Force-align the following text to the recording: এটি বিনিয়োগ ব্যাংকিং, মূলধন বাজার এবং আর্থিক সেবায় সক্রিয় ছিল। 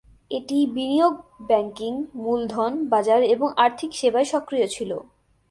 এটি 0.31 0.57
বিনিয়োগ 0.67 1.15
ব্যাংকিং, 1.41 1.93
মূলধন 2.15 2.71
বাজার 2.89 3.21
এবং 3.35 3.47
আর্থিক 3.57 3.91
সেবায় 3.95 4.27
সক্রিয় 4.33 4.67
ছিল। 4.67 4.91